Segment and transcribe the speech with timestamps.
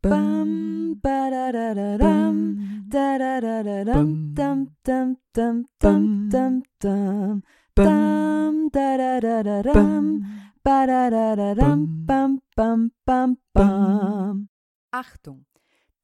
[0.00, 2.56] Bam, ba da da da dam,
[2.88, 7.42] da da da da dam, dam dam dam dam dam dam,
[7.74, 10.22] dam da da da da dam,
[10.62, 14.48] ba da da da dam, bam bam bam bam.
[14.92, 15.46] Achtung!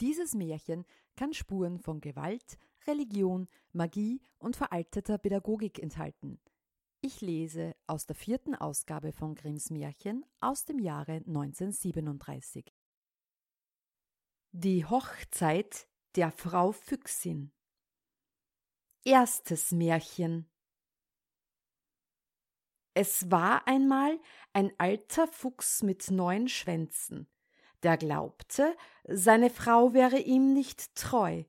[0.00, 0.84] Dieses Märchen
[1.14, 2.58] kann Spuren von Gewalt,
[2.88, 6.40] Religion, Magie und veralteter Pädagogik enthalten.
[7.00, 12.74] Ich lese aus der vierten Ausgabe von Grimms Märchen aus dem Jahre 1937.
[14.56, 17.50] Die Hochzeit der Frau Füchsin.
[19.04, 20.48] Erstes Märchen.
[22.94, 24.16] Es war einmal
[24.52, 27.26] ein alter Fuchs mit neun Schwänzen,
[27.82, 28.76] der glaubte,
[29.08, 31.42] seine Frau wäre ihm nicht treu,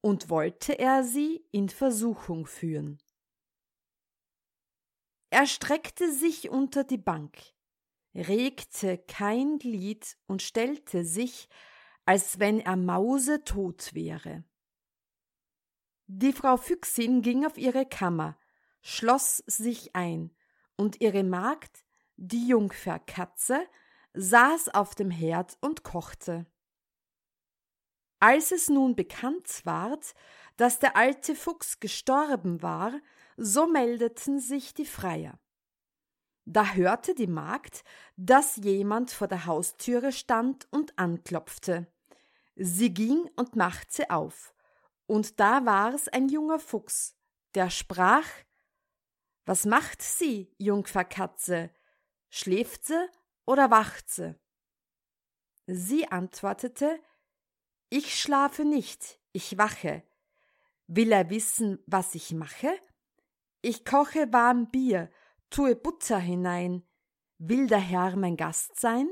[0.00, 2.98] und wollte er sie in Versuchung führen.
[5.30, 7.38] Er streckte sich unter die Bank,
[8.12, 11.48] regte kein Glied und stellte sich,
[12.04, 14.44] als wenn er mausetot wäre.
[16.06, 18.38] Die Frau Füchsin ging auf ihre Kammer,
[18.82, 20.30] schloss sich ein,
[20.76, 21.84] und ihre Magd,
[22.16, 23.66] die Jungferkatze,
[24.12, 26.46] saß auf dem Herd und kochte.
[28.20, 30.14] Als es nun bekannt ward,
[30.56, 32.92] dass der alte Fuchs gestorben war,
[33.36, 35.38] so meldeten sich die Freier.
[36.46, 37.84] Da hörte die Magd,
[38.16, 41.86] dass jemand vor der Haustüre stand und anklopfte.
[42.56, 44.54] Sie ging und machte auf,
[45.06, 47.16] und da war's ein junger Fuchs,
[47.54, 48.28] der sprach
[49.44, 51.70] Was macht sie, Jungferkatze?
[52.30, 53.08] Schläft sie
[53.46, 54.34] oder wacht sie?
[55.66, 57.00] Sie antwortete
[57.90, 60.02] Ich schlafe nicht, ich wache.
[60.86, 62.78] Will er wissen, was ich mache?
[63.62, 65.10] Ich koche warm Bier,
[65.50, 66.86] tue Butter hinein.
[67.38, 69.08] Will der Herr mein Gast sein?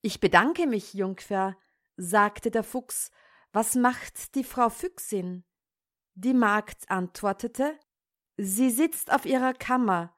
[0.00, 1.56] Ich bedanke mich, Jungfer,
[1.96, 3.10] sagte der Fuchs,
[3.52, 5.44] was macht die Frau Füchsin?
[6.14, 7.78] Die Magd antwortete,
[8.36, 10.14] sie sitzt auf ihrer Kammer,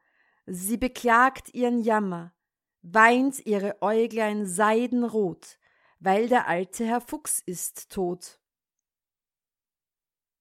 [0.47, 2.34] sie beklagt ihren Jammer,
[2.82, 5.59] weint ihre Äuglein seidenrot,
[5.98, 8.41] weil der alte Herr Fuchs ist tot.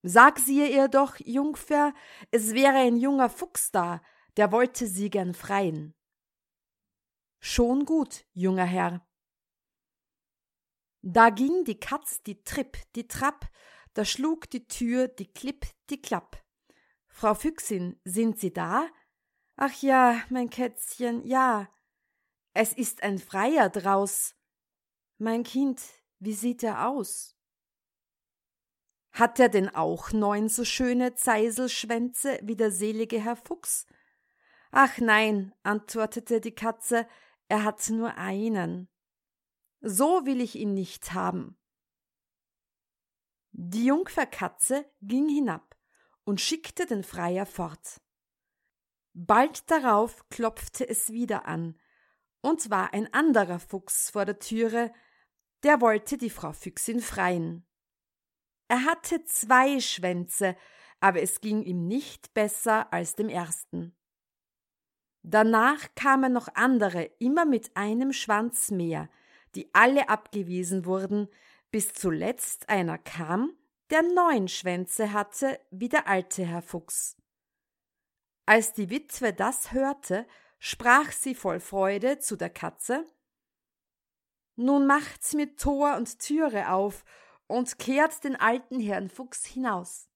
[0.03, 1.93] Sag sie ihr doch, Jungfer,
[2.31, 4.01] es wäre ein junger Fuchs da,
[4.37, 5.95] der wollte sie gern freien.
[7.39, 9.05] Schon gut, junger Herr,
[11.07, 13.47] da ging die Katz die Tripp, die Trapp,
[13.93, 16.43] da schlug die Tür die Klipp, die Klapp.
[17.07, 18.89] Frau Füchsin, sind Sie da?
[19.55, 21.69] Ach ja, mein Kätzchen, ja.
[22.53, 24.33] Es ist ein Freier draus.
[25.19, 25.79] Mein Kind,
[26.19, 27.37] wie sieht er aus?
[29.11, 33.85] Hat er denn auch neun so schöne Zeiselschwänze wie der selige Herr Fuchs?
[34.71, 37.07] Ach nein, antwortete die Katze,
[37.47, 38.89] er hat nur einen.
[39.87, 41.59] So will ich ihn nicht haben.
[43.51, 45.77] Die Jungferkatze ging hinab
[46.23, 48.01] und schickte den Freier fort.
[49.13, 51.79] Bald darauf klopfte es wieder an,
[52.41, 54.91] und war ein anderer Fuchs vor der Türe,
[55.61, 57.63] der wollte die Frau Füchsin freien.
[58.67, 60.57] Er hatte zwei Schwänze,
[60.99, 63.95] aber es ging ihm nicht besser als dem ersten.
[65.21, 69.09] Danach kamen noch andere, immer mit einem Schwanz mehr,
[69.55, 71.27] die alle abgewiesen wurden,
[71.71, 73.55] bis zuletzt einer kam,
[73.89, 77.17] der neun Schwänze hatte wie der alte Herr Fuchs.
[78.45, 80.27] Als die Witwe das hörte,
[80.59, 83.05] sprach sie voll Freude zu der Katze
[84.55, 87.03] Nun macht's mir Tor und Türe auf
[87.47, 90.09] und kehrt den alten Herrn Fuchs hinaus.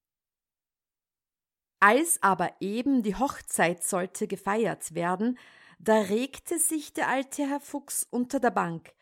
[1.79, 5.38] Als aber eben die Hochzeit sollte gefeiert werden,
[5.79, 8.94] da regte sich der alte Herr Fuchs unter der Bank,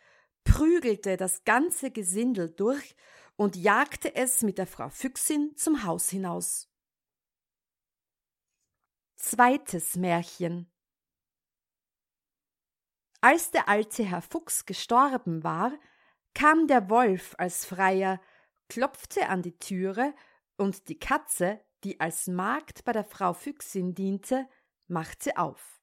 [0.47, 2.95] prügelte das ganze Gesindel durch
[3.35, 6.69] und jagte es mit der Frau Füchsin zum Haus hinaus.
[9.17, 10.71] Zweites Märchen
[13.21, 15.77] Als der alte Herr Fuchs gestorben war,
[16.33, 18.21] kam der Wolf als Freier,
[18.69, 20.13] klopfte an die Türe,
[20.55, 24.47] und die Katze, die als Magd bei der Frau Füchsin diente,
[24.87, 25.81] machte auf.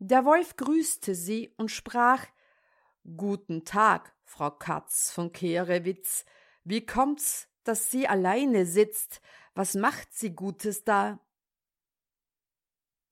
[0.00, 2.26] Der Wolf grüßte sie und sprach
[3.16, 6.26] Guten Tag, Frau Katz von Kehrewitz.
[6.64, 9.22] Wie kommt's, dass sie alleine sitzt?
[9.54, 11.18] Was macht sie Gutes da?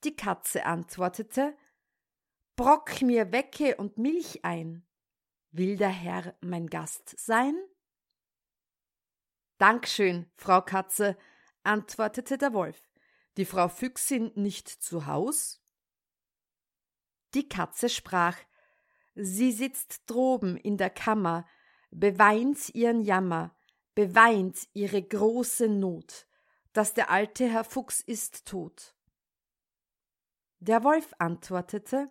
[0.04, 1.56] Die Katze antwortete
[2.56, 4.86] Brock mir Wecke und Milch ein.
[5.50, 7.56] Will der Herr mein Gast sein?
[9.56, 11.16] Dankeschön, Frau Katze,
[11.62, 12.90] antwortete der Wolf.
[13.38, 15.62] Die Frau Füchsin nicht zu Haus?
[17.32, 18.36] Die Katze sprach
[19.16, 21.46] Sie sitzt droben in der Kammer,
[21.90, 23.56] beweint ihren Jammer,
[23.94, 26.26] beweint ihre große Not,
[26.74, 28.94] dass der alte Herr Fuchs ist tot.
[30.58, 32.10] Der Wolf antwortete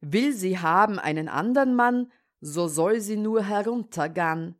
[0.00, 2.10] Will sie haben einen andern Mann,
[2.40, 4.58] so soll sie nur heruntergan.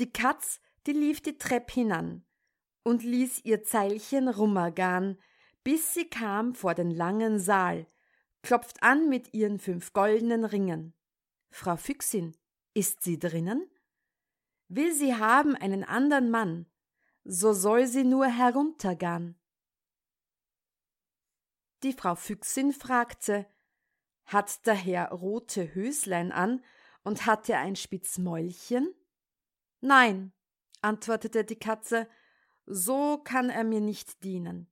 [0.00, 2.24] Die Katz, die lief die Trepp hinan
[2.82, 5.16] und ließ ihr Zeilchen rummergan,
[5.62, 7.86] bis sie kam vor den langen Saal,
[8.46, 10.94] klopft an mit ihren fünf goldenen Ringen.
[11.50, 12.36] Frau Füchsin,
[12.74, 13.68] ist sie drinnen?
[14.68, 16.66] Will sie haben einen andern Mann,
[17.24, 19.36] so soll sie nur heruntergan.
[21.82, 23.46] Die Frau Füchsin fragte,
[24.26, 26.62] hat der Herr rote Höslein an
[27.02, 28.94] und hat er ein Spitzmäulchen?
[29.80, 30.32] Nein,
[30.82, 32.08] antwortete die Katze,
[32.64, 34.70] so kann er mir nicht dienen.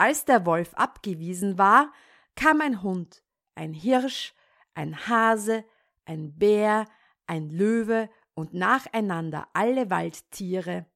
[0.00, 1.92] Als der Wolf abgewiesen war,
[2.34, 3.22] kam ein Hund,
[3.54, 4.32] ein Hirsch,
[4.72, 5.62] ein Hase,
[6.06, 6.86] ein Bär,
[7.26, 10.86] ein Löwe und nacheinander alle Waldtiere.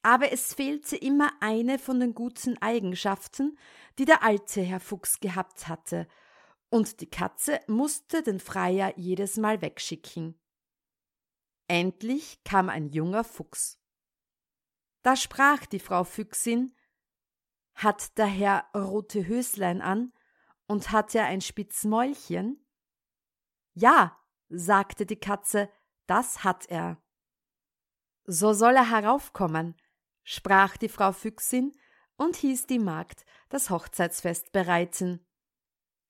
[0.00, 3.58] Aber es fehlte immer eine von den guten Eigenschaften,
[3.98, 6.08] die der alte Herr Fuchs gehabt hatte,
[6.70, 10.40] und die Katze musste den Freier jedes Mal wegschicken.
[11.68, 13.78] Endlich kam ein junger Fuchs.
[15.02, 16.72] Da sprach die Frau Füchsin
[17.76, 20.12] hat der Herr rote Höslein an
[20.66, 22.64] und hat er ein Spitzmäulchen?
[23.74, 24.18] Ja,
[24.48, 25.70] sagte die Katze,
[26.06, 27.00] das hat er.
[28.24, 29.76] So soll er heraufkommen,
[30.24, 31.72] sprach die Frau Füchsin
[32.16, 35.24] und hieß die Magd das Hochzeitsfest bereiten.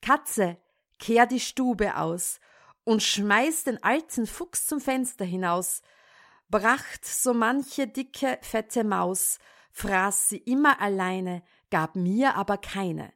[0.00, 0.58] Katze,
[0.98, 2.40] kehr die Stube aus
[2.84, 5.82] und schmeiß den alten Fuchs zum Fenster hinaus,
[6.48, 9.38] bracht so manche dicke, fette Maus,
[9.72, 13.12] fraß sie immer alleine, gab mir aber keine.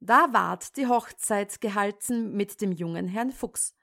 [0.00, 3.74] Da ward die Hochzeit gehalten mit dem jungen Herrn Fuchs,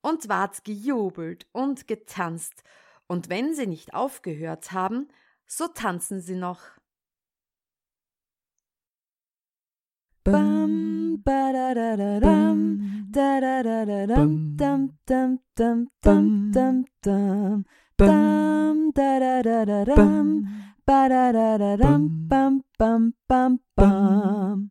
[0.00, 2.62] und ward gejubelt und getanzt,
[3.06, 5.08] und wenn sie nicht aufgehört haben,
[5.46, 6.60] so tanzen sie noch.
[10.24, 16.52] Bam, ba da da da dam, da da da da dam, dam dam dam dam
[16.52, 17.64] dam dam,
[20.88, 21.78] dam da da da.
[21.78, 24.66] Ba-da-da-da-dum, bum, bum, bum, bum.